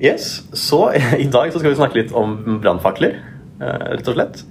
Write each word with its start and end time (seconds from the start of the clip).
Yes, 0.00 0.42
så 0.56 0.86
I 1.24 1.28
dag 1.28 1.52
så 1.52 1.60
skal 1.60 1.74
vi 1.74 1.78
snakke 1.78 1.98
litt 2.00 2.14
om 2.16 2.38
brannfakler, 2.62 3.18
eh, 3.60 3.86
rett 3.92 4.08
og 4.08 4.16
slett. 4.16 4.42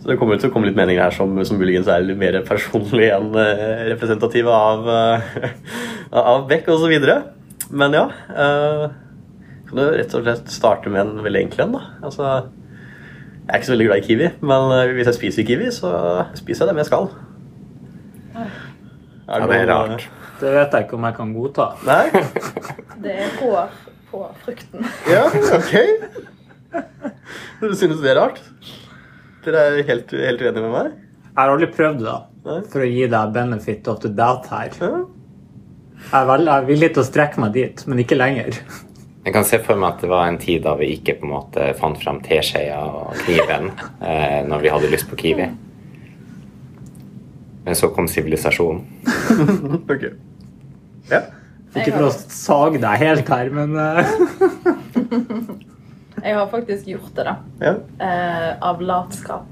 Så 0.00 0.08
Det 0.08 0.16
kommer 0.18 0.40
til 0.40 0.48
å 0.48 0.54
komme 0.54 0.66
litt 0.66 0.78
meninger 0.78 1.02
her 1.04 1.14
som, 1.14 1.36
som 1.44 1.60
muligens 1.60 1.88
er 1.92 2.02
litt 2.02 2.18
mer 2.18 2.40
personlige 2.48 3.18
enn 3.18 3.34
eh, 3.38 3.84
representative 3.92 4.50
av, 4.50 4.88
eh, 4.88 5.50
av 6.16 6.48
Beck 6.50 6.70
osv. 6.72 6.94
Men 7.70 7.94
ja 7.94 8.06
eh, 8.34 8.86
Kan 9.68 9.78
du 9.78 9.84
rett 9.94 10.14
og 10.18 10.24
slett 10.24 10.48
starte 10.50 10.90
med 10.90 11.04
en 11.04 11.20
veldig 11.22 11.44
enkel 11.44 11.66
en? 11.68 11.76
da? 11.76 11.82
Altså, 12.08 12.30
Jeg 13.44 13.52
er 13.52 13.60
ikke 13.60 13.68
så 13.68 13.74
veldig 13.76 13.90
glad 13.90 14.00
i 14.00 14.06
kiwi, 14.08 14.30
men 14.50 14.74
hvis 14.96 15.12
jeg 15.12 15.18
spiser 15.20 15.46
kiwi, 15.46 15.68
så 15.74 15.92
spiser 16.38 16.66
jeg 16.66 16.80
det 16.80 16.86
Er 16.88 16.88
det, 16.88 17.06
Ja, 19.28 19.46
det 19.46 19.60
er 19.60 19.70
rart. 19.70 20.08
Det 20.40 20.50
vet 20.56 20.74
jeg 20.74 20.88
ikke 20.88 20.96
om 20.96 21.06
jeg 21.06 21.14
kan 21.20 21.32
godta. 21.36 21.68
Nei? 21.86 22.04
Det 23.04 23.14
er 23.16 23.30
hår 23.38 23.68
på 24.10 24.24
frukten. 24.44 24.84
Ja, 25.10 25.24
ok. 25.56 25.72
Du 27.60 27.72
synes 27.76 28.02
det 28.02 28.10
er 28.12 28.18
rart? 28.20 28.42
Dere 29.44 29.62
er 29.70 29.80
helt, 29.88 30.12
helt 30.12 30.42
uenige 30.44 30.64
med 30.66 30.74
meg? 30.74 30.92
Jeg 31.30 31.38
har 31.38 31.54
aldri 31.54 31.70
prøvd 31.72 32.02
det, 32.02 32.12
da. 32.44 32.58
for 32.72 32.84
å 32.84 32.90
gi 32.90 33.06
deg 33.08 33.32
benefit 33.34 33.88
of 33.88 34.02
the 34.02 34.10
doubt 34.12 34.50
her. 34.52 34.74
Ja. 34.80 35.00
Jeg 36.00 36.16
er, 36.16 36.28
vel, 36.28 36.46
jeg 36.48 36.54
er 36.56 36.68
villig 36.68 36.92
til 36.94 37.02
å 37.02 37.06
strekke 37.06 37.42
meg 37.42 37.56
dit, 37.56 37.82
men 37.86 38.00
ikke 38.02 38.18
lenger. 38.18 38.56
Jeg 39.24 39.34
kan 39.36 39.44
se 39.44 39.58
for 39.62 39.76
meg 39.76 39.94
at 39.94 40.04
det 40.04 40.08
var 40.10 40.28
en 40.30 40.38
tid 40.40 40.62
da 40.64 40.72
vi 40.80 40.94
ikke 40.94 41.18
på 41.20 41.26
en 41.28 41.34
måte 41.34 41.66
fant 41.76 41.98
fram 42.00 42.22
teskjea 42.24 42.78
og 42.80 43.18
kniven 43.20 43.68
eh, 44.00 44.40
når 44.48 44.64
vi 44.64 44.72
hadde 44.72 44.92
lyst 44.92 45.10
på 45.10 45.18
kiwi. 45.20 45.50
Men 47.66 47.76
så 47.76 47.90
kom 47.94 48.08
sivilisasjonen. 48.08 48.86
Ok. 49.92 50.08
Ja. 51.10 51.20
Ikke 51.76 51.92
for 51.94 52.04
å 52.08 52.10
sage 52.34 52.78
deg 52.82 52.94
helt 53.04 53.28
her, 53.30 53.46
men 53.54 53.70
eh, 53.78 54.10
Jeg 56.20 56.34
har 56.36 56.48
faktisk 56.52 56.84
gjort 56.90 57.14
det, 57.16 57.24
da. 57.30 57.34
Ja, 57.62 57.74
Eh, 58.04 58.50
av 58.70 58.76
latskap. 58.84 59.48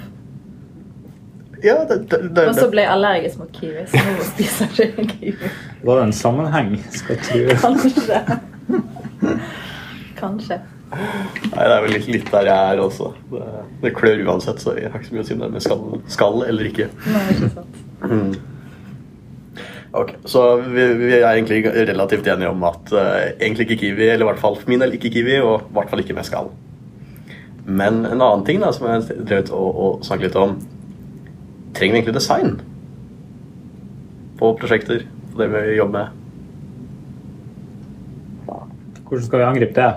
ja 1.65 1.77
det, 1.89 1.97
det, 2.11 2.19
det, 2.37 2.42
Og 2.51 2.55
så 2.59 2.67
ble 2.70 2.81
jeg 2.84 2.92
allergisk 2.92 3.39
mot 3.41 3.53
kiwi, 3.57 3.83
så 3.91 3.97
nå 4.05 4.11
spiser 4.33 4.67
jeg 4.77 4.89
ikke 4.92 5.07
kiwi. 5.15 5.47
var 5.89 5.95
det 6.01 6.05
en 6.09 6.12
sammenheng, 6.19 6.70
skal 6.95 7.11
jeg 7.17 7.23
tro. 7.29 7.42
Kanskje. 7.69 8.19
Kanskje. 10.19 10.59
Nei, 10.89 11.64
det 11.69 11.75
er 11.75 11.83
vel 11.85 11.92
litt, 11.97 12.07
litt 12.09 12.31
der 12.33 12.47
jeg 12.48 12.61
er 12.75 12.79
også. 12.81 13.11
Det, 13.33 13.42
det 13.83 13.91
klør 13.97 14.23
uansett, 14.31 14.59
så 14.62 14.69
jeg 14.79 14.89
har 14.92 14.98
ikke 15.03 15.11
så 15.11 15.14
mye 15.19 15.25
å 15.25 15.27
si 15.29 15.35
om 15.37 15.42
det 15.45 15.51
med 15.57 15.64
skall, 15.64 15.83
skall 16.11 16.39
eller 16.48 16.64
ikke. 16.70 16.87
Nei, 17.09 17.25
ikke 17.35 17.51
sant. 17.57 17.75
Ok, 19.92 20.12
Så 20.28 20.61
vi, 20.61 20.84
vi 21.00 21.12
er 21.17 21.31
egentlig 21.31 21.62
relativt 21.64 22.27
enige 22.28 22.50
om 22.53 22.64
at 22.69 22.91
uh, 22.92 23.00
egentlig 23.41 23.64
ikke 23.69 23.81
kiwi, 23.86 24.08
eller 24.08 24.27
i 24.27 24.28
hvert 24.28 24.42
fall 24.42 24.56
for 24.58 24.69
min 24.69 24.83
del 24.83 24.92
ikke 24.98 25.11
kiwi, 25.14 25.39
og 25.41 25.62
i 25.62 25.77
hvert 25.78 25.92
fall 25.92 26.03
ikke 26.03 26.17
Mescal. 26.17 26.50
Men 27.64 28.03
en 28.05 28.20
annen 28.20 28.45
ting 28.45 28.61
da, 28.61 28.72
som 28.72 28.89
jeg 28.89 29.25
drevet 29.28 29.53
å, 29.53 29.61
å 29.61 29.89
snakke 30.05 30.28
litt 30.28 30.36
om 30.41 30.58
Trenger 31.77 31.92
vi 31.95 31.98
egentlig 32.00 32.14
design 32.17 32.56
på 34.39 34.48
prosjekter? 34.58 35.03
På 35.30 35.42
det 35.42 35.48
vi 35.53 35.77
jobber 35.77 35.98
med? 35.98 36.19
Hvordan 39.08 39.25
skal 39.27 39.39
vi 39.39 39.47
angripe 39.47 39.77
det? 39.77 39.91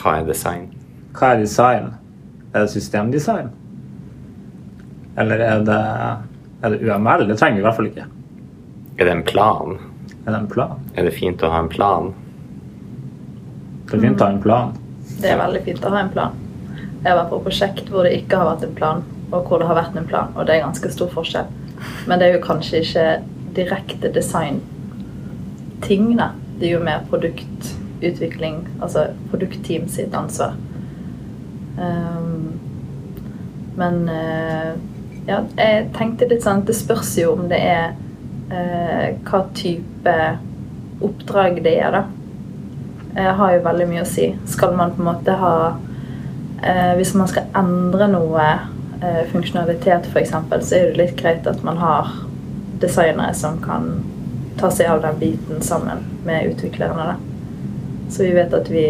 Hva 0.00 0.14
er 0.18 0.26
design? 0.28 0.64
Hva 1.16 1.34
er 1.34 1.42
design? 1.42 1.90
Er 2.52 2.64
det 2.64 2.72
systemdesign? 2.72 3.52
Eller 5.20 5.44
er 5.44 5.62
det, 5.64 5.78
er 6.62 6.74
det 6.74 6.80
UML? 6.82 7.28
Det 7.28 7.38
trenger 7.38 7.60
vi 7.60 7.62
i 7.62 7.68
hvert 7.68 7.78
fall 7.78 7.90
ikke. 7.92 8.08
Er 9.00 9.04
det 9.04 9.12
en 9.12 9.22
plan? 9.22 9.78
Er 10.26 10.32
det 10.32 10.38
en 10.38 10.46
plan? 10.46 10.80
Er 10.94 11.06
det 11.08 11.10
fint 11.16 11.42
å 11.42 11.48
ha 11.48 11.58
en 11.62 11.68
plan? 11.72 12.10
Det 13.88 13.96
er 13.96 14.00
fint 14.02 14.20
å 14.20 14.26
ha 14.26 14.32
en 14.34 14.42
plan. 14.42 14.74
Det 15.22 15.30
er 15.30 15.38
veldig 15.40 15.62
fint 15.64 15.86
å 15.88 15.92
ha 15.94 16.00
en 16.04 16.10
plan. 16.12 16.34
Jeg 16.74 17.08
har 17.08 17.16
vært 17.16 17.30
på 17.30 17.38
prosjekt 17.46 17.88
hvor 17.88 18.04
det 18.04 18.12
ikke 18.18 18.36
har 18.36 18.50
vært 18.50 18.66
en 18.66 18.74
plan, 18.76 19.00
og 19.30 19.48
hvor 19.48 19.56
det 19.62 19.68
har 19.70 19.78
vært 19.78 19.96
en 19.96 20.08
plan. 20.10 20.28
Og 20.36 20.44
det 20.44 20.52
er 20.52 20.66
ganske 20.66 20.90
stor 20.92 21.08
forskjell. 21.14 21.48
Men 22.10 22.20
det 22.20 22.26
er 22.26 22.32
jo 22.34 22.42
kanskje 22.44 22.82
ikke 22.84 23.06
direkte 23.56 24.12
design-ting, 24.18 26.04
da. 26.20 26.28
Det 26.60 26.68
er 26.68 26.72
jo 26.74 26.84
mer 26.84 27.00
produktutvikling, 27.08 28.60
altså 28.84 29.06
produktteam 29.32 29.88
sitt 29.88 30.12
ansvar. 30.12 30.52
Um, 31.80 32.60
men 33.80 34.04
uh, 34.12 34.76
ja, 35.24 35.40
jeg 35.56 35.88
tenkte 35.96 36.28
litt 36.28 36.44
sånn 36.44 36.66
Det 36.68 36.74
spørs 36.76 37.14
jo 37.16 37.32
om 37.32 37.48
det 37.48 37.60
er 37.64 37.94
eh, 38.50 39.06
hva 39.26 39.42
type 39.56 40.16
oppdrag 41.00 41.62
det 41.64 41.76
er, 41.80 41.94
da. 41.94 42.02
Jeg 43.14 43.36
har 43.40 43.54
jo 43.54 43.62
veldig 43.64 43.86
mye 43.90 44.04
å 44.04 44.08
si. 44.08 44.28
Skal 44.50 44.76
man 44.78 44.92
på 44.94 45.02
en 45.02 45.08
måte 45.08 45.34
ha 45.40 45.54
eh, 46.62 46.92
Hvis 46.98 47.16
man 47.18 47.26
skal 47.30 47.48
endre 47.58 48.06
noe 48.12 48.44
eh, 49.00 49.24
funksjonalitet 49.32 50.10
f.eks., 50.10 50.34
så 50.34 50.76
er 50.78 50.90
det 50.90 51.00
litt 51.00 51.16
greit 51.18 51.48
at 51.50 51.64
man 51.66 51.80
har 51.80 52.12
designere 52.80 53.34
som 53.36 53.58
kan 53.64 53.90
ta 54.60 54.70
seg 54.72 54.92
av 54.92 55.02
den 55.02 55.18
biten 55.20 55.64
sammen 55.64 56.04
med 56.24 56.52
utviklerne. 56.52 57.12
Da. 57.12 57.16
Så 58.12 58.26
vi 58.26 58.34
vet 58.36 58.54
at 58.54 58.70
vi 58.70 58.86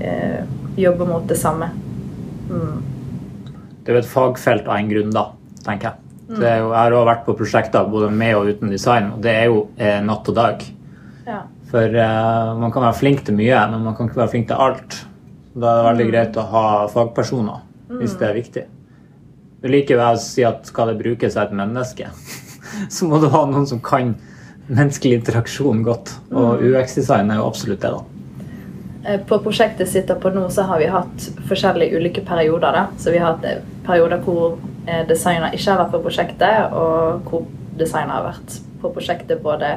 eh, 0.00 0.40
jobber 0.76 1.06
mot 1.10 1.28
det 1.28 1.38
samme. 1.40 1.70
Mm. 2.50 2.82
Det 3.82 3.90
er 3.90 3.98
jo 3.98 4.02
et 4.04 4.12
fagfelt 4.14 4.68
av 4.68 4.78
en 4.78 4.90
grunn, 4.90 5.12
da, 5.14 5.26
tenker 5.66 5.90
jeg. 5.90 6.11
Det 6.32 6.48
er 6.48 6.60
jo, 6.62 6.70
jeg 6.72 6.78
har 6.78 6.94
også 6.96 7.08
vært 7.08 7.24
på 7.26 7.34
prosjekter 7.36 7.88
både 7.92 8.10
med 8.14 8.36
og 8.38 8.48
uten 8.48 8.72
design, 8.72 9.10
og 9.16 9.24
det 9.24 9.32
er 9.36 9.50
jo 9.50 9.66
eh, 9.76 9.98
natt 10.04 10.28
og 10.32 10.36
dag. 10.38 10.62
Ja. 11.26 11.40
For 11.72 11.98
eh, 12.04 12.52
man 12.60 12.72
kan 12.72 12.86
være 12.86 12.98
flink 13.00 13.24
til 13.26 13.36
mye, 13.36 13.58
men 13.72 13.84
man 13.84 13.96
kan 13.98 14.08
ikke 14.08 14.22
være 14.22 14.32
flink 14.34 14.48
til 14.48 14.62
alt. 14.66 15.02
Da 15.52 15.68
er 15.68 15.80
det 15.80 15.88
veldig 15.90 16.08
greit 16.08 16.38
å 16.40 16.46
ha 16.54 16.64
fagpersoner, 16.92 17.64
hvis 17.98 18.16
det 18.20 18.28
er 18.28 18.38
viktig. 18.38 18.64
Men 19.62 19.74
likevel 19.76 20.18
si 20.20 20.44
at 20.48 20.64
skal 20.66 20.90
det 20.90 21.00
brukes 21.02 21.36
av 21.36 21.50
et 21.50 21.58
menneske, 21.60 22.08
så 22.94 23.08
må 23.08 23.20
du 23.20 23.28
ha 23.32 23.44
noen 23.50 23.68
som 23.68 23.82
kan 23.84 24.14
menneskelig 24.72 25.20
interaksjon 25.20 25.84
godt. 25.86 26.14
Og 26.32 26.64
UX-design 26.64 27.30
er 27.30 27.42
jo 27.42 27.50
absolutt 27.50 27.84
det, 27.84 27.92
da. 27.92 28.02
Eh, 29.04 29.20
På 29.28 29.38
prosjektet 29.42 29.88
sitter 29.90 30.14
på 30.14 30.30
nå, 30.30 30.48
så 30.50 30.64
har 30.68 30.80
vi 30.80 30.90
hatt 30.90 31.28
forskjellige 31.48 31.98
ulike 31.98 32.24
perioder. 32.26 32.72
Da. 32.72 32.86
Så 32.98 33.12
vi 33.12 33.20
har 33.20 33.34
hatt 33.34 33.46
eh, 33.48 33.62
perioder 33.86 34.22
hvor 34.24 34.56
designer 35.08 35.54
ikke 35.54 35.70
har 35.70 35.82
vært 35.84 35.92
på 35.94 36.02
prosjektet, 36.02 36.72
og 36.72 37.28
hvor 37.28 37.44
designer 37.78 38.18
har 38.18 38.28
vært 38.30 38.56
på 38.82 38.90
prosjektet 38.92 39.42
både 39.42 39.76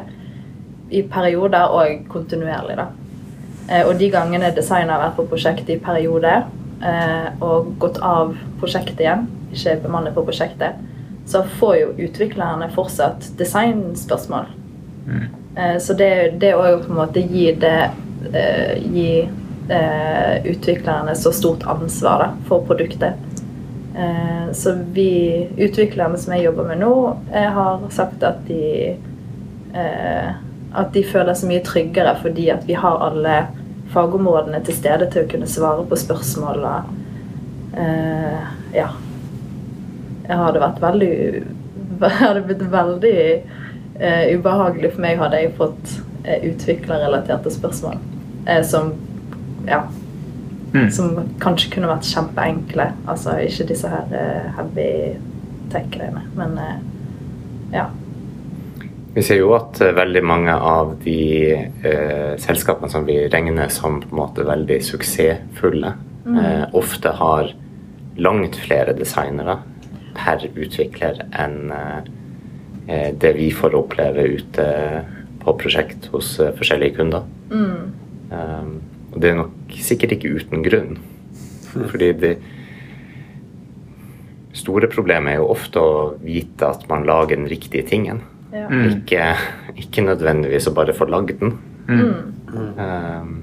i 0.89 1.01
perioder 1.09 1.73
og 1.73 2.07
kontinuerlig. 2.09 2.77
Da. 2.79 2.87
Eh, 3.69 3.87
Og 3.87 3.99
de 3.99 4.09
gangene 4.13 4.51
designer 4.55 4.93
har 4.93 5.07
vært 5.07 5.19
på 5.19 5.27
prosjektet 5.29 5.69
i 5.75 5.79
perioder 5.81 6.43
eh, 6.81 7.29
og 7.41 7.75
gått 7.79 7.97
av 8.01 8.35
prosjektet 8.59 9.01
igjen, 9.01 9.27
ikke 9.53 9.79
bemannet 9.85 10.15
på 10.15 10.25
prosjektet, 10.25 10.81
så 11.25 11.41
får 11.59 11.75
jo 11.79 11.93
utviklerne 12.05 12.69
fortsatt 12.75 13.31
designspørsmål. 13.39 14.51
Mm. 15.05 15.25
Så 15.79 15.93
det, 15.95 16.35
det 16.41 16.51
å 16.51 16.65
jo 16.67 16.79
på 16.83 16.91
en 16.91 16.97
måte 16.97 17.21
gi 17.23 17.45
det 17.55 17.77
eh, 18.33 18.81
Gi 18.91 19.09
eh, 19.69 20.45
utviklerne 20.51 21.15
så 21.15 21.31
stort 21.33 21.63
ansvar 21.69 22.19
da, 22.21 22.27
for 22.49 22.65
produktet. 22.67 23.15
Eh, 23.95 24.51
Så 24.51 24.73
vi 24.93 25.47
utviklerne 25.57 26.17
som 26.17 26.33
jeg 26.33 26.43
jobber 26.43 26.67
med 26.67 26.81
nå, 26.83 27.17
eh, 27.33 27.51
har 27.51 27.85
sagt 27.89 28.23
at 28.23 28.41
de 28.47 28.97
eh, 29.73 30.33
At 30.75 30.91
de 30.93 31.03
føler 31.03 31.33
seg 31.33 31.47
mye 31.49 31.63
tryggere 31.63 32.17
fordi 32.19 32.49
at 32.51 32.65
vi 32.67 32.75
har 32.75 32.99
alle 32.99 33.35
fagområdene 33.93 34.59
til 34.65 34.75
stede 34.75 35.07
til 35.11 35.23
å 35.23 35.29
kunne 35.31 35.47
svare 35.47 35.85
på 35.87 35.95
spørsmål. 35.95 36.65
eh, 37.77 38.41
ja. 38.75 38.89
Jeg 40.27 40.37
hadde 40.37 40.59
vært 40.59 40.81
veldig 40.81 41.43
hadde 42.19 42.41
blitt 42.41 42.65
veldig 42.71 43.19
eh, 43.99 44.35
ubehagelig 44.35 44.91
for 44.91 45.01
meg 45.05 45.17
hadde 45.21 45.39
jeg 45.39 45.55
fått 45.55 45.93
eh, 46.25 46.43
utviklerrelaterte 46.49 47.51
spørsmål 47.53 47.99
eh, 48.47 48.63
som 48.63 48.91
ja, 49.69 49.85
Mm. 50.75 50.89
som 50.91 51.29
kanskje 51.39 51.69
kunne 51.71 51.87
vært 51.87 52.09
kjempeenkle. 52.09 52.89
Altså 53.07 53.37
ikke 53.41 53.69
disse 53.69 53.89
her 53.89 54.09
uh, 54.11 54.49
heavy 54.57 54.89
tech-greiene, 55.71 56.25
men 56.35 56.57
uh, 56.59 56.75
ja. 57.73 57.89
Vi 59.15 59.23
ser 59.23 59.39
jo 59.39 59.53
at 59.55 59.79
eh, 59.79 59.93
veldig 59.95 60.21
mange 60.27 60.51
av 60.51 60.97
de 61.05 61.19
eh, 61.55 62.33
selskapene 62.41 62.91
som 62.91 63.05
vi 63.07 63.15
regner 63.31 63.69
som 63.71 64.01
på 64.03 64.09
en 64.11 64.19
måte 64.19 64.43
veldig 64.43 64.81
suksessfulle, 64.83 65.93
eh, 66.35 66.65
ofte 66.75 67.13
har 67.15 67.53
langt 68.19 68.59
flere 68.59 68.91
designere 68.97 69.61
per 70.17 70.43
utvikler 70.51 71.23
enn 71.31 71.71
eh, 71.71 73.11
det 73.15 73.31
vi 73.39 73.47
får 73.55 73.77
oppleve 73.79 74.27
ute 74.35 74.67
på 75.45 75.55
prosjekt 75.63 76.09
hos 76.11 76.35
forskjellige 76.59 76.99
kunder. 76.99 77.23
Um, 77.49 78.75
og 79.13 79.17
det 79.21 79.31
er 79.31 79.39
nok 79.39 79.54
sikkert 79.83 80.15
ikke 80.15 80.31
uten 80.39 80.63
grunn. 80.65 80.97
Fordi 81.75 82.11
det 82.21 82.35
store 84.55 84.87
problemet 84.91 85.33
er 85.33 85.41
jo 85.41 85.49
ofte 85.51 85.81
å 85.81 85.95
vite 86.23 86.69
at 86.69 86.85
man 86.89 87.03
lager 87.07 87.35
den 87.39 87.49
riktige 87.51 87.83
tingen. 87.87 88.21
ja. 88.55 88.69
Ikke, 88.71 89.25
ikke 89.75 90.05
nødvendigvis 90.05 90.69
å 90.69 90.75
bare 90.77 90.93
få 90.95 91.09
lagd 91.11 91.33
den. 91.41 91.57
Mm. 91.89 92.31
Um, 92.79 93.33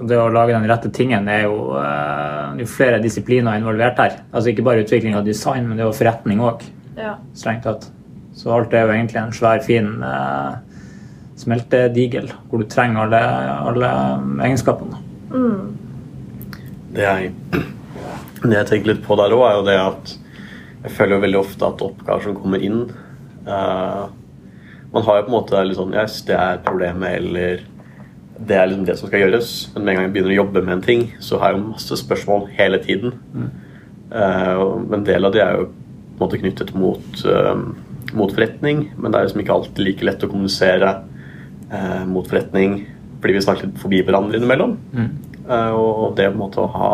det 0.00 0.16
å 0.18 0.30
lage 0.32 0.54
den 0.56 0.66
rette 0.68 0.90
tingen 0.96 1.28
er 1.28 1.44
jo, 1.44 1.70
det 1.76 2.56
er 2.56 2.64
jo 2.64 2.68
flere 2.72 2.98
disipliner 3.04 3.58
involvert 3.60 3.98
her. 4.00 4.16
Altså 4.32 4.50
ikke 4.50 4.64
bare 4.66 4.82
utvikling 4.82 5.14
av 5.14 5.26
design, 5.28 5.68
men 5.68 5.76
det 5.76 5.84
er 5.84 5.90
jo 5.92 5.98
forretning 6.00 6.40
òg, 6.42 6.64
Ja. 6.96 7.14
strengt 7.34 7.62
tatt. 7.68 7.86
Så 8.34 8.50
alt 8.54 8.72
er 8.74 8.86
jo 8.86 8.94
egentlig 8.94 9.20
en 9.20 9.32
svær, 9.36 9.60
fin 9.62 10.02
eh, 10.02 10.54
smeltedigel 11.40 12.30
hvor 12.48 12.62
du 12.62 12.68
trenger 12.70 13.06
alle, 13.06 13.20
alle 13.70 13.90
egenskapene. 14.46 14.98
Det 16.90 17.04
jeg, 17.06 17.32
det 18.42 18.56
jeg 18.56 18.68
tenker 18.70 18.92
litt 18.92 19.04
på 19.06 19.16
der 19.20 19.34
òg, 19.36 19.44
er 19.46 19.58
jo 19.58 19.66
det 19.68 19.78
at 19.80 20.14
jeg 20.80 20.94
føler 20.96 21.16
jo 21.16 21.24
veldig 21.26 21.40
ofte 21.42 21.68
at 21.68 21.82
oppgaver 21.84 22.24
som 22.24 22.36
kommer 22.38 22.62
inn 22.64 22.78
uh, 23.44 24.06
Man 24.94 25.04
har 25.04 25.18
jo 25.18 25.26
på 25.26 25.28
en 25.28 25.34
måte 25.34 25.60
litt 25.66 25.76
sånn 25.76 25.92
Yes, 25.92 26.22
det 26.26 26.38
er 26.40 26.62
problemet, 26.64 27.18
eller 27.20 27.60
det 28.40 28.56
er 28.56 28.70
liksom 28.70 28.86
det 28.88 28.94
som 28.96 29.10
skal 29.10 29.20
gjøres. 29.20 29.50
Men 29.74 29.82
med 29.84 29.90
en 29.92 29.98
gang 29.98 30.06
jeg 30.06 30.12
begynner 30.14 30.32
å 30.32 30.38
jobbe 30.38 30.62
med 30.64 30.72
en 30.78 30.84
ting, 30.86 31.02
så 31.20 31.36
har 31.36 31.52
jeg 31.52 31.58
jo 31.58 31.66
masse 31.74 31.98
spørsmål 32.00 32.46
hele 32.56 32.78
tiden. 32.80 33.12
Og- 34.16 34.80
men 34.86 35.02
en 35.02 35.04
del 35.04 35.28
av 35.28 35.34
det 35.34 35.42
er 35.44 35.58
jo 35.58 35.66
på 35.66 36.16
en 36.16 36.22
måte 36.24 36.40
knyttet 36.40 36.72
mot, 36.74 37.20
uh, 37.28 37.60
mot 38.16 38.32
forretning, 38.32 38.86
men 38.96 39.12
det 39.12 39.20
er 39.20 39.26
liksom 39.28 39.42
ikke 39.44 39.56
alltid 39.58 39.84
like 39.84 40.08
lett 40.08 40.24
å 40.24 40.30
kommunisere 40.32 40.94
eh, 41.72 42.02
mot 42.10 42.26
forretning 42.28 42.80
fordi 43.20 43.34
vi 43.36 43.40
snakker 43.44 43.66
litt 43.68 43.80
forbi 43.82 43.98
hverandre 44.06 44.38
innimellom. 44.38 44.76
Eh, 44.96 45.72
og 45.76 46.14
det 46.16 46.28
på 46.30 46.36
en 46.36 46.40
måte 46.40 46.62
å 46.62 46.70
ha 46.72 46.92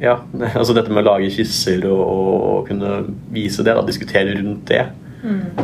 ja, 0.00 0.14
altså 0.58 0.74
dette 0.76 0.92
med 0.92 1.02
å 1.04 1.10
lage 1.14 1.30
kysser 1.34 1.84
og, 1.88 2.00
og 2.08 2.68
kunne 2.68 2.90
vise 3.32 3.64
det, 3.64 3.74
da, 3.76 3.84
diskutere 3.84 4.34
rundt 4.38 4.66
det, 4.72 4.86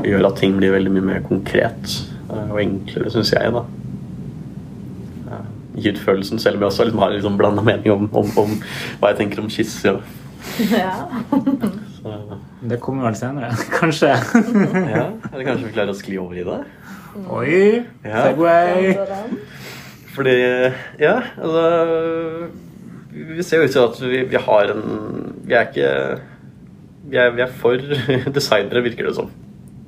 gjør 0.05 0.27
at 0.29 0.37
ting 0.41 0.57
blir 0.59 0.75
veldig 0.75 0.91
mye 0.93 1.07
mer 1.07 1.23
konkret 1.25 1.95
eh, 2.29 2.51
og 2.53 2.59
enklere, 2.61 3.13
syns 3.15 3.33
jeg. 3.33 3.53
da. 3.55 3.63
Eh, 5.33 5.47
Gir 5.81 5.97
ut 5.97 6.03
følelsen, 6.05 6.41
selv 6.41 6.57
om 6.59 6.65
jeg 6.67 6.73
også 6.73 6.85
liksom 6.89 7.01
har 7.05 7.15
liksom 7.17 7.39
blanda 7.41 7.65
mening 7.65 7.93
om, 7.93 8.09
om, 8.17 8.29
om 8.41 8.53
hva 9.01 9.13
jeg 9.13 9.21
tenker 9.23 9.41
om 9.45 9.49
kysser. 9.53 10.01
ja. 10.73 10.93
Så, 11.97 12.17
Det 12.69 12.81
kommer 12.85 13.09
vel 13.09 13.17
senere, 13.19 13.53
kanskje. 13.81 14.13
ja, 14.13 15.07
Eller 15.33 15.45
kanskje 15.49 15.65
vi 15.67 15.75
klarer 15.77 15.93
å 15.93 15.99
skli 15.99 16.21
over 16.21 16.41
i 16.41 16.45
det? 16.47 16.61
Oi! 17.25 17.83
Ja. 18.05 18.27
Segway! 18.27 18.93
Fordi 20.17 20.37
Ja, 21.01 21.17
altså 21.37 22.49
Vi 23.13 23.43
ser 23.43 23.63
jo 23.63 23.65
ut 23.65 23.73
til 23.73 23.85
at 23.85 24.01
vi, 24.05 24.23
vi 24.29 24.41
har 24.49 24.73
en 24.73 24.85
Vi 25.49 25.57
er 25.57 25.69
ikke 25.69 25.91
Vi 27.09 27.17
er, 27.17 27.35
vi 27.37 27.45
er 27.45 27.53
for 27.63 27.81
designere, 28.39 28.83
virker 28.83 29.09
det 29.09 29.17
som, 29.17 29.31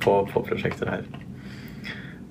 på, 0.01 0.21
på 0.33 0.43
prosjekter 0.47 0.91
her. 0.93 1.07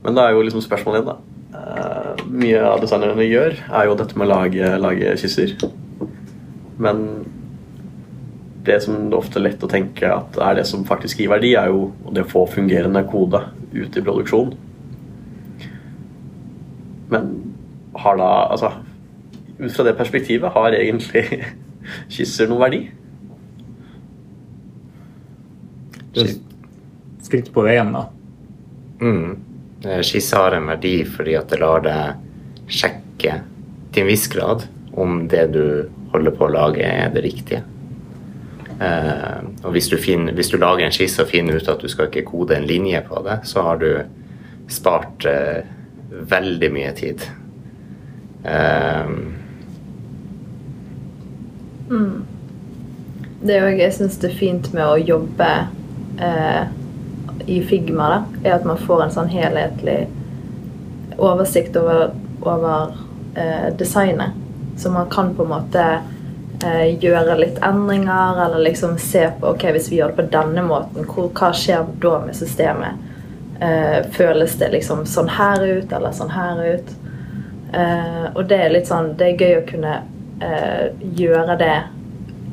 Men 0.04 0.16
det 0.16 0.24
er 0.24 0.32
jo 0.32 0.46
liksom 0.48 0.64
spørsmålet 0.64 1.02
igjen, 1.02 1.10
da. 1.10 1.18
Uh, 1.58 2.22
mye 2.32 2.62
av 2.64 2.80
designerne 2.80 3.26
gjør, 3.28 3.58
er 3.68 3.90
jo 3.90 3.98
dette 4.00 4.16
med 4.16 4.30
å 4.30 4.32
lage, 4.32 4.70
lage 4.80 5.12
skisser. 5.20 5.58
Men 6.80 7.04
det 8.64 8.80
som 8.86 9.10
det 9.12 9.20
ofte 9.20 9.42
er 9.42 9.50
lett 9.50 9.68
å 9.68 9.72
tenke 9.72 10.08
at 10.08 10.40
er 10.44 10.56
det 10.62 10.64
som 10.72 10.88
faktisk 10.88 11.20
gir 11.20 11.34
verdi, 11.36 11.52
er 11.60 11.68
jo 11.72 11.90
det 12.16 12.24
å 12.24 12.32
få 12.32 12.46
fungerende 12.56 13.04
kode 13.12 13.44
ut 13.76 14.00
i 14.00 14.06
produksjon. 14.08 14.56
Men 17.12 17.30
har 18.07 18.19
da 18.19 18.31
Altså, 18.48 18.71
ut 19.59 19.74
fra 19.74 19.88
det 19.88 19.98
perspektivet, 20.00 20.54
har 20.54 20.77
egentlig 20.77 21.25
kysser 22.15 22.50
noen 22.50 22.63
verdi? 22.65 22.81
Det 26.13 26.24
er 26.24 26.33
skritt 27.27 27.51
på 27.54 27.65
veien, 27.65 27.94
da. 27.94 28.07
Mm. 29.01 29.38
Eh, 29.86 30.01
Skisse 30.06 30.39
har 30.39 30.56
en 30.57 30.69
verdi 30.71 31.00
fordi 31.06 31.36
at 31.38 31.51
det 31.51 31.62
lar 31.62 31.83
deg 31.86 32.68
sjekke 32.68 33.42
til 33.94 34.04
en 34.04 34.09
viss 34.09 34.27
grad 34.31 34.65
om 34.98 35.25
det 35.30 35.45
du 35.54 35.63
holder 36.13 36.33
på 36.33 36.48
å 36.48 36.54
lage, 36.54 36.86
er 36.86 37.12
det 37.13 37.24
riktige. 37.25 37.62
Eh, 38.81 39.42
og 39.63 39.74
hvis 39.74 39.89
du, 39.89 39.98
finner, 40.01 40.33
hvis 40.38 40.51
du 40.54 40.57
lager 40.62 40.86
en 40.86 40.94
skisse 40.94 41.24
og 41.24 41.31
finner 41.31 41.57
ut 41.57 41.69
at 41.69 41.81
du 41.81 41.89
skal 41.92 42.09
ikke 42.09 42.27
kode 42.30 42.57
en 42.57 42.68
linje 42.69 43.01
på 43.06 43.21
det, 43.25 43.39
så 43.50 43.65
har 43.65 43.81
du 43.81 43.92
spart 44.71 45.25
eh, 45.30 45.68
veldig 46.09 46.71
mye 46.74 46.94
tid. 46.98 47.25
Eh, 48.44 49.06
Det 53.42 53.54
er 53.56 53.69
jo, 53.69 53.78
jeg 53.78 53.94
syns 53.94 54.18
det 54.19 54.31
er 54.31 54.39
fint 54.39 54.74
med 54.74 54.84
å 54.84 54.98
jobbe 54.98 55.48
eh, 56.19 56.63
i 57.48 57.62
Figma, 57.63 58.07
da, 58.10 58.18
er 58.44 58.56
at 58.57 58.66
man 58.68 58.80
får 58.81 59.04
en 59.06 59.13
sånn 59.13 59.30
helhetlig 59.31 60.07
oversikt 61.18 61.78
over, 61.80 62.12
over 62.42 62.98
eh, 63.38 63.69
designet. 63.78 64.36
Så 64.78 64.92
man 64.92 65.07
kan 65.10 65.31
på 65.36 65.45
en 65.45 65.54
måte 65.54 65.86
eh, 66.66 66.98
gjøre 67.00 67.38
litt 67.40 67.62
endringer, 67.63 68.42
eller 68.45 68.66
liksom 68.66 68.98
se 69.01 69.30
på 69.40 69.54
ok, 69.54 69.69
hvis 69.78 69.92
vi 69.92 70.01
gjør 70.01 70.12
det 70.12 70.19
på 70.19 70.28
denne 70.33 70.66
måten, 70.68 71.07
hvor, 71.07 71.30
hva 71.38 71.54
skjer 71.56 71.88
da 72.04 72.18
med 72.25 72.36
systemet? 72.38 73.06
Eh, 73.62 74.01
føles 74.18 74.57
det 74.60 74.74
liksom 74.75 75.06
sånn 75.10 75.31
her 75.38 75.63
ut, 75.63 75.94
eller 75.94 76.13
sånn 76.13 76.33
her 76.36 76.62
ut? 76.75 76.92
Eh, 77.74 78.25
og 78.34 78.46
det 78.48 78.58
er 78.64 78.72
litt 78.72 78.88
sånn 78.88 79.10
Det 79.19 79.25
er 79.28 79.42
gøy 79.42 79.56
å 79.58 79.66
kunne 79.68 79.96
eh, 80.40 80.86
gjøre 81.19 81.58
det 81.60 81.75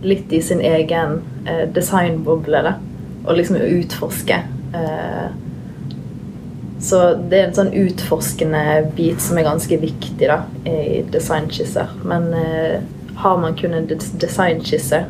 litt 0.04 0.32
i 0.34 0.40
sin 0.42 0.60
egen 0.60 1.20
eh, 1.48 1.64
designboble, 1.72 2.60
da. 2.66 2.74
Og 3.24 3.38
liksom 3.38 3.56
utforske. 3.56 4.36
Så 6.84 6.98
det 7.30 7.38
er 7.38 7.46
en 7.46 7.54
sånn 7.56 7.70
utforskende 7.78 8.60
bit 8.98 9.22
som 9.22 9.38
er 9.40 9.46
ganske 9.46 9.78
viktig 9.80 10.28
da, 10.28 10.42
i 10.68 10.98
designskisser. 11.14 11.94
Men 12.04 12.26
har 13.22 13.38
man 13.40 13.56
kun 13.56 13.72
en 13.78 13.88
designskisse, 13.88 15.00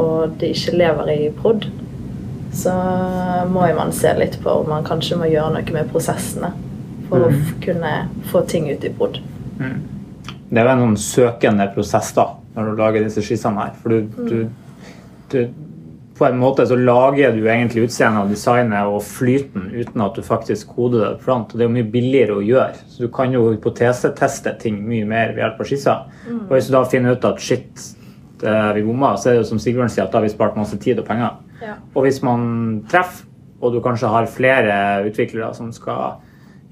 og 0.00 0.38
det 0.40 0.54
ikke 0.54 0.78
lever 0.78 1.12
i 1.12 1.28
prod, 1.36 1.66
så 2.56 2.78
må 3.52 3.66
man 3.76 3.92
se 3.92 4.14
litt 4.16 4.38
på 4.40 4.56
om 4.62 4.72
man 4.72 4.88
kanskje 4.88 5.20
må 5.20 5.28
gjøre 5.28 5.58
noe 5.58 5.76
med 5.76 5.92
prosessene 5.92 6.54
for 7.12 7.28
å 7.28 7.32
kunne 7.62 7.96
få 8.32 8.44
ting 8.48 8.70
ut 8.72 8.84
i 8.84 8.92
prod. 8.96 9.20
Det 10.52 10.60
er 10.60 10.68
jo 10.68 10.72
en 10.72 10.86
sånn 10.86 11.00
søkende 11.00 11.68
prosess 11.74 12.12
da, 12.16 12.30
når 12.56 12.70
du 12.70 12.80
lager 12.80 13.04
disse 13.04 13.24
skissene 13.24 13.60
her. 13.60 13.76
For 13.82 13.92
du, 13.92 14.24
du, 14.30 14.40
du 15.32 15.38
På 16.18 16.26
en 16.28 16.36
måte 16.38 16.66
så 16.68 16.76
lager 16.76 17.32
du 17.34 17.46
egentlig 17.48 17.86
utseendet 17.86 18.26
og 18.26 18.30
designet 18.30 18.86
og 18.86 19.00
flyten 19.02 19.70
uten 19.72 20.04
at 20.04 20.14
du 20.14 20.22
faktisk 20.22 20.74
koder 20.76 21.06
det 21.06 21.24
front. 21.24 21.50
Og 21.50 21.58
det 21.58 21.64
er 21.64 21.70
jo 21.70 21.76
mye 21.78 21.88
billigere 21.94 22.36
å 22.36 22.44
gjøre. 22.44 22.84
Så 22.86 23.06
du 23.06 23.08
kan 23.12 23.32
jo 23.32 23.46
hypoteseteste 23.48 24.52
ting 24.60 24.82
mye 24.84 25.08
mer 25.08 25.32
ved 25.32 25.42
hjelp 25.42 25.62
av 25.64 25.70
skisser. 25.70 26.04
Og 26.36 26.52
hvis 26.52 26.68
du 26.68 26.76
da 26.76 26.84
finner 26.84 27.16
ut 27.16 27.26
at 27.26 27.40
shit, 27.42 27.86
det, 28.42 28.58
vi 28.76 28.84
bomma, 28.86 29.14
så 29.16 29.30
er 29.30 29.38
det 29.38 29.44
jo 29.44 29.48
som 29.54 29.62
Sigbjørn 29.62 29.90
sier, 29.90 30.04
at 30.04 30.12
da 30.12 30.20
har 30.20 30.26
vi 30.28 30.34
spart 30.34 30.58
masse 30.60 30.78
tid 30.84 31.00
og 31.00 31.08
penger. 31.08 31.40
Ja. 31.62 31.78
Og 31.94 32.04
hvis 32.04 32.20
man 32.26 32.44
treffer, 32.92 33.24
og 33.62 33.72
du 33.72 33.80
kanskje 33.82 34.10
har 34.10 34.26
flere 34.26 34.76
utviklere 35.06 35.52
som 35.54 35.68
skal 35.74 36.18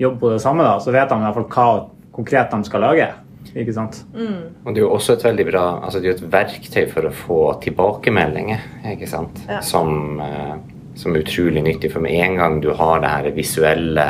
jobbe 0.00 0.20
på 0.20 0.30
det 0.32 0.40
samme, 0.42 0.64
da, 0.66 0.78
så 0.80 0.92
vet 0.94 1.10
de 1.10 1.18
i 1.18 1.26
hvert 1.26 1.38
fall 1.38 1.50
hva 1.54 1.66
konkret 2.14 2.52
de 2.52 2.68
skal 2.68 2.84
lage. 2.84 3.08
Ikke 3.50 3.72
sant? 3.74 4.02
Og 4.14 4.74
det 4.74 4.82
er 4.82 4.84
jo 4.84 4.92
også 4.94 5.16
et 5.16 5.24
veldig 5.24 5.46
bra 5.48 5.62
altså 5.80 5.98
det 5.98 6.06
er 6.06 6.12
jo 6.12 6.18
et 6.20 6.34
verktøy 6.34 6.84
for 6.90 7.08
å 7.08 7.14
få 7.14 7.38
tilbakemeldinger, 7.64 8.62
ikke 8.92 9.08
sant? 9.10 9.40
Ja. 9.48 9.58
Som, 9.64 10.20
eh, 10.22 10.54
som 11.00 11.14
er 11.16 11.24
utrolig 11.24 11.64
nyttig. 11.64 11.90
For 11.94 12.04
med 12.04 12.14
en 12.20 12.36
gang 12.38 12.60
du 12.62 12.70
har 12.76 13.02
det 13.02 13.10
her 13.10 13.30
visuelle, 13.34 14.06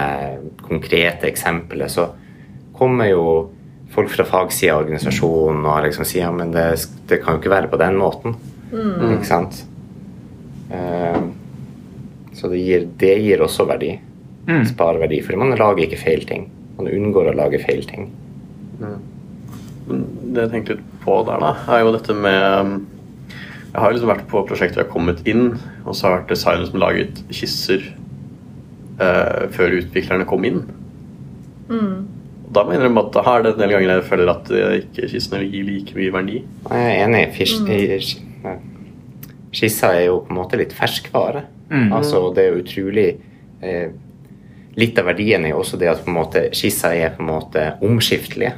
konkrete 0.60 1.30
eksempelet, 1.30 1.90
så 1.90 2.10
kommer 2.76 3.10
jo 3.10 3.24
folk 3.90 4.12
fra 4.12 4.26
fagsida 4.28 4.76
av 4.76 4.84
organisasjonen 4.84 5.64
og 5.66 5.82
liksom 5.86 6.06
sier 6.06 6.28
ja, 6.28 6.30
men 6.34 6.52
det, 6.54 6.68
det 7.10 7.18
kan 7.24 7.34
jo 7.34 7.42
ikke 7.42 7.54
være 7.54 7.72
på 7.72 7.80
den 7.80 7.98
måten. 7.98 8.36
Ikke 8.70 9.26
sant? 9.26 9.64
Eh, 10.70 11.22
så 12.36 12.48
det 12.52 12.60
gir, 12.62 12.86
det 13.00 13.16
gir 13.24 13.42
også 13.44 13.66
verdi. 13.68 13.96
Sparer 14.70 15.02
verdi. 15.02 15.20
For 15.24 15.38
man 15.40 15.56
lager 15.58 15.84
ikke 15.84 16.00
feil 16.00 16.24
ting. 16.28 16.48
Man 16.78 16.90
unngår 16.90 17.30
å 17.30 17.36
lage 17.36 17.60
feil 17.62 17.84
ting. 17.88 18.10
Mm. 18.80 19.00
det 20.32 20.46
jeg 20.46 20.50
tenkte 20.54 20.74
litt 20.78 20.92
på 21.02 21.18
der, 21.28 21.42
da, 21.42 21.50
er 21.74 21.82
jo 21.82 21.90
dette 21.92 22.14
med 22.16 22.44
um, 22.64 22.70
Jeg 23.66 23.82
har 23.82 23.92
liksom 23.92 24.08
vært 24.08 24.22
på 24.30 24.40
prosjekter 24.48 24.80
jeg 24.80 24.86
har 24.86 24.94
kommet 24.94 25.20
inn, 25.28 25.50
og 25.84 25.92
så 25.92 26.06
har 26.06 26.14
jeg 26.14 26.20
vært 26.22 26.32
designer 26.32 26.70
som 26.70 26.80
laget 26.80 27.20
kisser 27.28 27.84
eh, 28.98 29.44
før 29.54 29.76
utviklerne 29.76 30.26
kom 30.26 30.46
inn. 30.48 30.64
Mm. 31.68 31.92
Da 32.50 32.64
må 32.64 32.74
jeg 32.74 32.80
innrømme 32.80 33.04
at 33.06 33.12
da 33.14 33.22
er 33.30 33.44
det 33.44 33.52
en 33.52 33.62
del 33.62 33.74
ganger 33.76 33.92
jeg 33.92 34.08
føler 34.08 34.32
at 34.32 34.50
eh, 34.50 34.74
ikke 34.80 35.10
kissene 35.12 35.44
gir 35.44 35.68
like 35.68 35.94
mye 35.94 36.16
verdi. 36.16 36.42
Jeg 36.66 36.88
er 36.88 37.04
enig. 37.04 37.22
Fisk, 37.36 37.70
mm. 37.70 38.66
Skisser 39.54 40.00
er 40.00 40.04
jo 40.08 40.18
på 40.24 40.34
en 40.34 40.40
måte 40.40 40.58
litt 40.58 40.74
ferskvare. 40.74 41.46
Altså, 41.94 42.24
det 42.34 42.48
er 42.48 42.58
utrolig 42.58 43.08
eh, 43.62 43.92
Litt 44.78 44.98
av 44.98 45.08
verdien 45.10 45.44
er 45.44 45.54
jo 45.54 45.62
også 45.64 45.78
det 45.80 45.88
at 45.90 46.04
på 46.04 46.12
en 46.12 46.18
måte 46.20 46.42
skissa 46.54 46.92
er 46.94 47.14
på 47.16 47.24
en 47.24 47.32
måte 47.32 47.64
omskiftelige. 47.82 48.52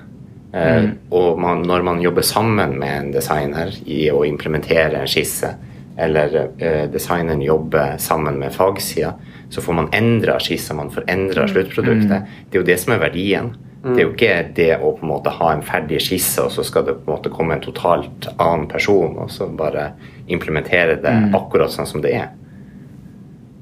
Eh, 0.52 0.90
Og 1.10 1.38
man, 1.40 1.62
når 1.62 1.82
man 1.82 2.00
jobber 2.04 2.22
sammen 2.22 2.78
med 2.78 2.98
en 2.98 3.12
designer 3.12 3.72
i 3.86 4.10
å 4.12 4.24
implementere 4.28 5.00
en 5.00 5.08
skisse, 5.08 5.54
eller 5.96 6.34
uh, 6.62 6.84
designeren 6.92 7.42
jobber 7.44 7.98
sammen 8.00 8.38
med 8.40 8.52
fagsida, 8.52 9.12
så 9.50 9.60
får 9.60 9.72
man 9.76 9.88
endra 9.92 10.38
skissa, 10.40 10.74
man 10.74 10.90
får 10.90 11.04
endra 11.06 11.44
sluttproduktet. 11.48 12.22
Det 12.48 12.56
er 12.56 12.62
jo 12.62 12.66
det 12.66 12.78
som 12.80 12.94
er 12.94 13.02
verdien. 13.02 13.50
Det 13.82 13.98
er 13.98 14.06
jo 14.06 14.12
ikke 14.14 14.34
det 14.56 14.70
å 14.78 14.92
på 14.96 15.02
en 15.04 15.10
måte 15.10 15.30
ha 15.36 15.50
en 15.52 15.62
ferdig 15.66 15.98
skisse, 16.00 16.40
og 16.44 16.52
så 16.54 16.64
skal 16.64 16.86
det 16.86 16.94
på 17.02 17.10
en 17.10 17.16
måte 17.16 17.32
komme 17.34 17.56
en 17.58 17.64
totalt 17.64 18.28
annen 18.38 18.68
person 18.70 19.18
og 19.18 19.30
så 19.30 19.48
bare 19.48 19.90
implementere 20.28 20.96
det 21.02 21.12
akkurat 21.34 21.72
sånn 21.74 21.86
som 21.90 22.00
det 22.04 22.14
er. 22.14 22.30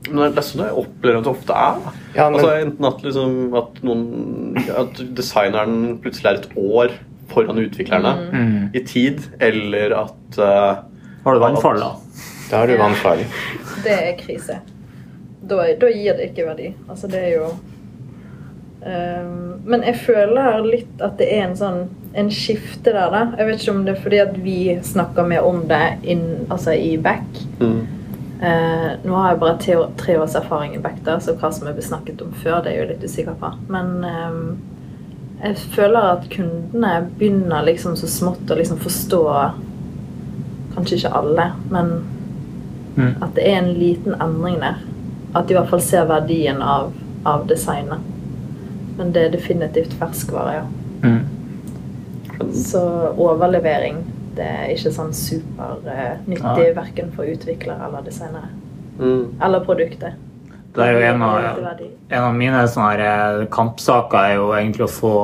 Men 0.09 0.33
det 0.33 0.41
er 0.41 0.47
sånn 0.47 0.63
jeg 0.65 0.77
opplever 0.81 1.19
at 1.21 1.27
det 1.27 1.33
ofte 1.35 1.53
er. 1.53 1.81
Ja, 2.17 2.31
men- 2.31 2.39
altså, 2.41 2.51
enten 2.65 2.87
at, 2.89 3.03
liksom, 3.05 3.35
at, 3.61 3.81
noen, 3.85 4.05
at 4.81 5.01
designeren 5.19 5.99
plutselig 6.01 6.31
er 6.31 6.39
et 6.41 6.57
år 6.57 6.95
foran 7.31 7.61
utviklerne 7.63 8.15
i 8.75 8.81
tid, 8.89 9.21
eller 9.39 9.93
at 10.01 10.39
uh, 10.41 10.81
Har 11.25 11.35
du 11.37 11.41
vannfall, 11.45 11.79
da? 11.79 11.93
Da 12.51 12.63
har 12.63 12.67
du 12.67 12.77
vannfall. 12.81 13.21
Det 13.85 13.93
er 13.95 14.17
krise. 14.19 14.57
Da, 15.47 15.61
da 15.79 15.91
gir 15.93 16.17
det 16.19 16.31
ikke 16.33 16.49
verdi. 16.49 16.73
Altså, 16.89 17.07
det 17.13 17.21
er 17.21 17.37
jo 17.37 17.53
um, 18.83 19.61
Men 19.65 19.85
jeg 19.87 19.97
føler 20.03 20.61
litt 20.67 21.03
at 21.05 21.17
det 21.21 21.29
er 21.37 21.47
en 21.49 21.57
sånn 21.59 21.81
en 22.19 22.27
skifte 22.35 22.91
der, 22.91 23.07
da. 23.13 23.21
Jeg 23.39 23.47
vet 23.47 23.61
ikke 23.63 23.73
om 23.77 23.85
det 23.87 23.93
er 23.95 24.01
fordi 24.03 24.19
at 24.25 24.33
vi 24.43 24.57
snakker 24.83 25.29
mer 25.31 25.45
om 25.47 25.61
det 25.71 25.83
in, 26.11 26.25
altså 26.51 26.73
i 26.75 26.97
back. 26.99 27.29
mm, 27.61 27.81
Eh, 28.41 28.91
nå 29.05 29.15
har 29.15 29.33
jeg 29.33 29.41
bare 29.41 29.87
tre, 30.01 30.19
års 30.19 30.35
erfaring 30.39 30.75
i 30.75 30.81
Bekta, 30.81 31.19
så 31.21 31.35
hva 31.37 31.51
som 31.53 31.69
er 31.69 31.81
snakket 31.85 32.23
om 32.25 32.33
før, 32.33 32.63
det 32.65 32.73
er 32.73 32.79
jeg 32.79 32.85
jo 32.85 32.93
litt 32.93 33.05
usikker 33.05 33.37
på. 33.41 33.51
Men 33.69 33.91
eh, 34.05 34.39
jeg 35.43 35.67
føler 35.75 36.15
at 36.15 36.31
kundene 36.33 36.95
begynner 37.19 37.67
liksom 37.69 37.99
så 38.01 38.09
smått 38.09 38.51
å 38.51 38.61
liksom 38.61 38.81
forstå 38.81 39.25
Kanskje 40.71 41.01
ikke 41.01 41.11
alle, 41.19 41.45
men 41.75 41.89
Mm. 42.97 43.23
at 43.23 43.35
det 43.35 43.49
er 43.49 43.59
en 43.59 43.75
liten 43.75 44.15
endring 44.21 44.61
der. 44.61 44.81
At 45.35 45.49
de 45.49 45.55
i 45.55 45.57
hvert 45.59 45.71
fall 45.71 45.83
ser 45.83 46.09
verdien 46.11 46.63
av, 46.63 46.93
av 47.25 47.47
designet. 47.49 48.03
Men 48.99 49.13
det 49.15 49.25
er 49.25 49.35
definitivt 49.35 49.95
ferskvare, 50.01 50.55
ja. 50.59 50.65
Mm. 51.05 51.21
Så 52.57 52.83
overlevering 53.17 54.03
det 54.37 54.47
er 54.47 54.73
ikke 54.75 54.93
sånn 54.95 55.15
supernyttig 55.17 56.67
uh, 56.71 56.75
verken 56.77 57.15
for 57.17 57.29
utviklere 57.31 57.89
eller 57.89 58.05
designere. 58.07 58.51
mm, 58.99 59.41
Eller 59.43 59.65
produktet. 59.67 60.19
Det 60.71 60.85
er 60.85 60.93
jo 60.95 61.01
en 61.03 61.23
av, 61.27 61.39
en 62.15 62.25
av 62.29 62.35
mine 62.39 62.61
sånne 62.71 63.03
eh, 63.03 63.41
kampsaker 63.51 64.19
er 64.21 64.35
jo 64.37 64.51
egentlig 64.55 64.85
å 64.87 64.93
få 64.93 65.15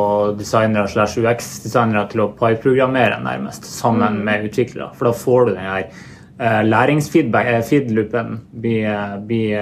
designere 0.40 0.90
slash 0.90 1.20
UX-designere 1.22 2.08
til 2.10 2.24
å 2.24 2.32
parprogrammere 2.34 3.20
nærmest 3.22 3.68
sammen 3.70 4.18
med 4.26 4.48
utviklere. 4.48 4.90
For 4.98 5.06
da 5.06 5.12
får 5.14 5.46
du 5.46 5.52
den 5.52 5.68
her 5.68 5.84
uh, 5.86 6.46
eh, 6.48 6.62
blir, 8.50 8.88
eh, 8.90 9.14
blir, 9.30 9.54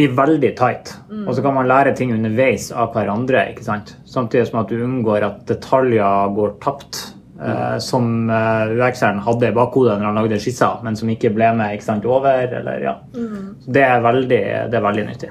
blir 0.00 0.16
veldig 0.22 0.52
tight. 0.56 0.94
Og 1.26 1.34
så 1.36 1.44
kan 1.44 1.58
man 1.58 1.68
lære 1.68 1.92
ting 1.98 2.14
underveis 2.16 2.70
av 2.72 2.96
hverandre. 2.96 3.50
ikke 3.52 3.68
sant? 3.68 3.98
Samtidig 4.08 4.48
som 4.48 4.62
at 4.64 4.72
du 4.72 4.80
unngår 4.80 5.28
at 5.28 5.44
detaljer 5.52 6.32
går 6.40 6.56
tapt. 6.64 7.02
Eh, 7.42 7.78
som 7.78 8.30
uh, 8.30 8.68
UX-eren 8.76 9.18
hadde 9.24 9.48
i 9.48 9.54
bakhodet 9.56 9.98
når 9.98 10.06
han 10.06 10.14
lagde 10.20 10.38
skissa, 10.40 10.78
men 10.82 10.96
som 10.96 11.08
ikke 11.12 11.30
ble 11.34 11.52
med 11.56 11.74
ikke 11.76 11.84
sant, 11.84 12.04
over. 12.06 12.46
eller 12.60 12.80
ja. 12.82 12.94
mm. 13.14 13.56
det 13.66 13.82
er 13.82 14.00
veldig, 14.00 14.44
det 14.70 14.78
er 14.80 14.86
veldig 14.90 15.04
nyttig. 15.10 15.30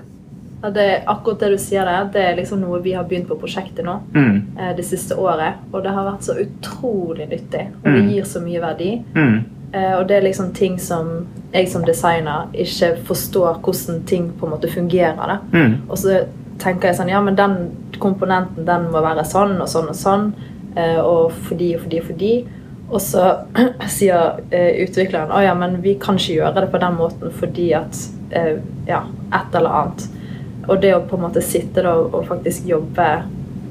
Ja, 0.64 0.70
det 0.74 0.86
akkurat 1.06 1.40
det 1.40 1.50
du 1.52 1.58
sier 1.62 1.86
der. 1.86 2.06
Det 2.14 2.22
er 2.26 2.38
liksom 2.40 2.62
noe 2.64 2.80
vi 2.82 2.94
har 2.98 3.04
begynt 3.06 3.28
på 3.30 3.36
prosjektet 3.38 3.86
nå. 3.86 4.00
Mm. 4.16 4.38
eh, 4.58 4.72
Det 4.78 4.86
siste 4.88 5.14
året. 5.16 5.60
Og 5.72 5.84
det 5.84 5.92
har 5.94 6.08
vært 6.08 6.24
så 6.26 6.34
utrolig 6.42 7.28
nyttig. 7.30 7.68
Og 7.84 7.92
det 7.92 8.02
Mm. 8.02 8.10
gir 8.10 8.24
så 8.24 8.40
mye 8.42 8.62
verdi. 8.62 9.04
Mm. 9.14 9.36
Eh, 9.74 9.94
Og 10.00 10.08
det 10.08 10.18
er 10.18 10.22
liksom 10.22 10.54
ting 10.54 10.80
som 10.80 11.28
jeg 11.54 11.70
som 11.70 11.84
designer 11.86 12.48
ikke 12.54 12.96
forstår 13.06 13.60
hvordan 13.62 14.06
ting 14.06 14.32
på 14.40 14.46
en 14.48 14.52
måte 14.56 14.68
fungerer. 14.74 15.40
Mm. 15.52 15.76
Og 15.90 15.98
så 15.98 16.26
tenker 16.60 16.88
jeg 16.88 16.96
sånn 16.98 17.10
Ja, 17.10 17.22
men 17.22 17.36
den 17.36 17.72
komponenten 18.00 18.66
den 18.66 18.90
må 18.92 19.02
være 19.04 19.26
sånn 19.26 19.62
og 19.62 19.68
sånn 19.68 19.90
og 19.90 19.96
sånn. 19.96 20.34
Eh, 20.76 21.00
Og 21.00 21.32
fordi 21.48 21.76
og 21.76 21.86
fordi 21.86 22.00
og 22.00 22.08
fordi. 22.12 22.34
Og 22.90 23.02
så 23.02 23.30
sier 23.98 24.42
eh, 24.54 24.84
utvikleren 24.86 25.34
å 25.34 25.42
ja, 25.42 25.56
men 25.58 25.80
vi 25.82 25.96
kan 26.02 26.20
ikke 26.20 26.38
gjøre 26.38 26.66
det 26.66 26.72
på 26.74 26.82
den 26.84 27.00
måten 27.00 27.34
fordi 27.40 27.72
at 27.78 28.04
eh, 28.32 28.60
Ja, 28.90 29.06
et 29.34 29.58
eller 29.58 29.80
annet. 29.82 30.06
Og 30.66 30.80
det 30.82 30.96
å 30.96 31.04
på 31.06 31.18
en 31.18 31.26
måte 31.28 31.44
sitte 31.46 31.84
da 31.86 31.96
og 31.98 32.26
faktisk 32.30 32.70
jobbe 32.70 33.10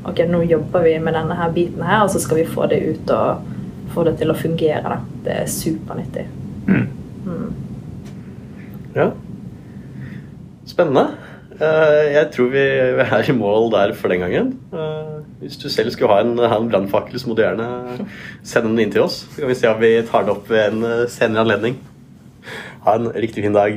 Ok, 0.05 0.21
nå 0.29 0.43
jobber 0.45 0.85
vi 0.85 0.99
med 1.01 1.15
denne 1.17 1.33
her 1.39 1.53
biten 1.55 1.81
her, 1.81 2.03
og 2.05 2.11
så 2.13 2.21
skal 2.21 2.43
vi 2.43 2.45
få 2.45 2.67
det 2.69 2.83
ut 2.85 3.13
og 3.15 3.47
få 3.95 4.03
det 4.05 4.19
til 4.21 4.29
å 4.29 4.37
fungere. 4.37 4.83
da. 4.85 4.99
Det 5.25 5.37
er 5.41 5.47
supernyttig. 5.49 6.27
Mm. 6.69 7.55
Ja. 8.93 9.07
Spennende. 10.69 11.07
Jeg 11.57 12.29
tror 12.35 12.53
vi 12.53 12.67
er 12.69 13.31
i 13.31 13.37
mål 13.39 13.71
der 13.73 13.95
for 13.97 14.13
den 14.13 14.27
gangen. 14.27 14.53
Hvis 15.45 15.59
du 15.61 15.67
selv 15.69 15.93
skulle 15.93 16.15
ha 16.15 16.23
en, 16.25 16.39
en 16.41 16.69
brannfakkel, 16.73 17.21
så 17.21 17.29
må 17.29 17.35
du 17.37 17.43
gjerne 17.45 18.07
sende 18.41 18.71
den 18.71 18.87
inn 18.87 18.93
til 18.95 19.03
oss. 19.05 19.19
Så 19.29 19.43
kan 19.43 19.51
vi 19.51 19.57
se 19.59 19.69
om 19.69 19.83
vi 19.83 19.91
tar 20.09 20.25
det 20.25 20.33
opp 20.33 20.47
ved 20.49 20.71
en 20.71 20.87
eh, 20.89 21.03
senere 21.13 21.45
anledning. 21.45 21.77
Ha 22.87 22.95
en 22.97 23.11
riktig 23.13 23.45
fin 23.45 23.57
dag. 23.57 23.77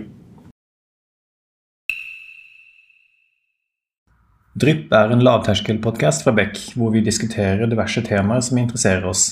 Drypp 4.57 4.95
er 4.95 5.11
en 5.11 5.25
lavterskelpodkast 5.27 6.23
fra 6.23 6.33
Beck, 6.39 6.55
hvor 6.79 6.95
vi 6.95 7.03
diskuterer 7.03 7.67
diverse 7.67 8.01
temaer 8.07 8.47
som 8.47 8.63
interesserer 8.63 9.03
oss. 9.11 9.27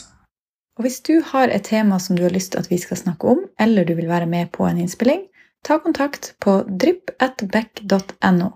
Og 0.75 0.83
hvis 0.83 0.99
du 1.07 1.15
har 1.31 1.47
et 1.47 1.63
tema 1.71 2.01
som 2.03 2.19
du 2.19 2.25
har 2.27 2.35
lyst 2.35 2.51
til 2.51 2.59
at 2.59 2.67
vi 2.69 2.81
skal 2.83 2.99
snakke 2.99 3.31
om, 3.31 3.47
eller 3.55 3.87
du 3.87 3.95
vil 3.95 4.11
være 4.11 4.27
med 4.27 4.51
på 4.51 4.67
en 4.67 4.83
innspilling, 4.83 5.23
ta 5.63 5.79
kontakt 5.79 6.33
på 6.43 6.59
drypp.beck.no. 6.67 8.51